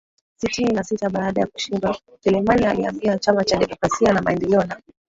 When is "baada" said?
1.09-1.41